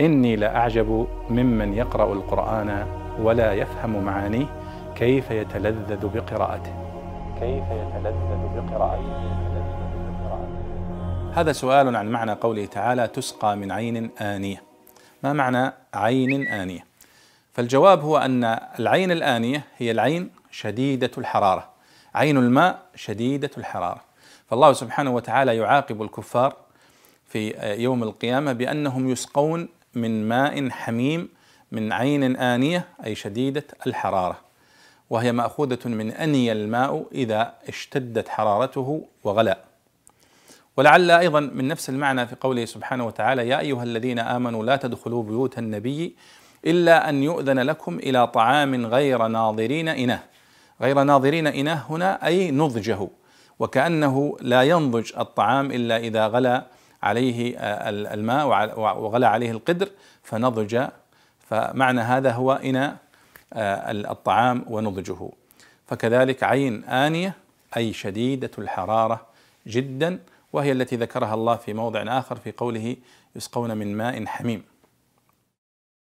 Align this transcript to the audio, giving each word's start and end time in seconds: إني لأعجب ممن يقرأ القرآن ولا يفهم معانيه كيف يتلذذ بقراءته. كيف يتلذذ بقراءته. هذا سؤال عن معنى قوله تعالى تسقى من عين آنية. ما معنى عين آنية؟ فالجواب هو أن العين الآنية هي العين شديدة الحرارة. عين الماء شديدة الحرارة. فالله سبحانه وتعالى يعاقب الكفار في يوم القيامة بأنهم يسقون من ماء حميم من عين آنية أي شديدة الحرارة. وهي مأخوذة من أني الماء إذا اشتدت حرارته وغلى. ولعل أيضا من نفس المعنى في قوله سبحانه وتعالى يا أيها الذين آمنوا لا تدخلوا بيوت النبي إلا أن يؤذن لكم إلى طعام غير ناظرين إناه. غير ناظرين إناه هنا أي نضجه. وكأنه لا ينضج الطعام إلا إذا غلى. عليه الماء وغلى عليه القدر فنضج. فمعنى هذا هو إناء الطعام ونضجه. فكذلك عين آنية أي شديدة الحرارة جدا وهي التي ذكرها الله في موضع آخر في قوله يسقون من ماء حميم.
إني 0.00 0.36
لأعجب 0.36 1.08
ممن 1.30 1.74
يقرأ 1.74 2.12
القرآن 2.12 2.86
ولا 3.20 3.52
يفهم 3.52 4.04
معانيه 4.04 4.46
كيف 4.96 5.30
يتلذذ 5.30 6.06
بقراءته. 6.08 6.72
كيف 7.40 7.64
يتلذذ 7.64 8.40
بقراءته. 8.56 9.38
هذا 11.34 11.52
سؤال 11.52 11.96
عن 11.96 12.08
معنى 12.08 12.32
قوله 12.32 12.66
تعالى 12.66 13.08
تسقى 13.08 13.56
من 13.56 13.72
عين 13.72 14.10
آنية. 14.20 14.62
ما 15.22 15.32
معنى 15.32 15.72
عين 15.94 16.46
آنية؟ 16.46 16.84
فالجواب 17.52 18.02
هو 18.02 18.18
أن 18.18 18.44
العين 18.78 19.10
الآنية 19.10 19.64
هي 19.78 19.90
العين 19.90 20.30
شديدة 20.50 21.10
الحرارة. 21.18 21.68
عين 22.14 22.36
الماء 22.36 22.78
شديدة 22.94 23.50
الحرارة. 23.58 24.00
فالله 24.50 24.72
سبحانه 24.72 25.10
وتعالى 25.10 25.56
يعاقب 25.56 26.02
الكفار 26.02 26.56
في 27.26 27.54
يوم 27.78 28.02
القيامة 28.02 28.52
بأنهم 28.52 29.08
يسقون 29.08 29.68
من 30.00 30.28
ماء 30.28 30.68
حميم 30.70 31.28
من 31.72 31.92
عين 31.92 32.36
آنية 32.36 32.84
أي 33.04 33.14
شديدة 33.14 33.64
الحرارة. 33.86 34.38
وهي 35.10 35.32
مأخوذة 35.32 35.88
من 35.88 36.10
أني 36.10 36.52
الماء 36.52 37.06
إذا 37.12 37.54
اشتدت 37.68 38.28
حرارته 38.28 39.04
وغلى. 39.24 39.56
ولعل 40.76 41.10
أيضا 41.10 41.40
من 41.40 41.68
نفس 41.68 41.88
المعنى 41.88 42.26
في 42.26 42.36
قوله 42.40 42.64
سبحانه 42.64 43.06
وتعالى 43.06 43.48
يا 43.48 43.60
أيها 43.60 43.82
الذين 43.82 44.18
آمنوا 44.18 44.64
لا 44.64 44.76
تدخلوا 44.76 45.22
بيوت 45.22 45.58
النبي 45.58 46.16
إلا 46.66 47.08
أن 47.08 47.22
يؤذن 47.22 47.58
لكم 47.58 47.98
إلى 47.98 48.26
طعام 48.26 48.86
غير 48.86 49.26
ناظرين 49.26 49.88
إناه. 49.88 50.20
غير 50.80 51.02
ناظرين 51.02 51.46
إناه 51.46 51.84
هنا 51.90 52.26
أي 52.26 52.50
نضجه. 52.50 53.08
وكأنه 53.58 54.36
لا 54.40 54.62
ينضج 54.62 55.12
الطعام 55.18 55.70
إلا 55.70 55.96
إذا 55.96 56.26
غلى. 56.26 56.62
عليه 57.02 57.56
الماء 58.14 58.46
وغلى 58.80 59.26
عليه 59.26 59.50
القدر 59.50 59.88
فنضج. 60.22 60.88
فمعنى 61.50 62.00
هذا 62.00 62.32
هو 62.32 62.52
إناء 62.52 62.96
الطعام 64.10 64.64
ونضجه. 64.68 65.30
فكذلك 65.86 66.42
عين 66.42 66.84
آنية 66.84 67.34
أي 67.76 67.92
شديدة 67.92 68.50
الحرارة 68.58 69.26
جدا 69.66 70.18
وهي 70.52 70.72
التي 70.72 70.96
ذكرها 70.96 71.34
الله 71.34 71.56
في 71.56 71.72
موضع 71.72 72.18
آخر 72.18 72.36
في 72.36 72.52
قوله 72.52 72.96
يسقون 73.36 73.76
من 73.76 73.96
ماء 73.96 74.26
حميم. 74.26 74.62